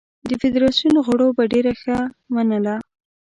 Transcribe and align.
د 0.29 0.31
فدراسیون 0.41 0.95
غړو 1.05 1.27
به 1.37 1.43
ډېره 1.53 1.73
ښه 1.81 1.97
منله. 2.33 2.75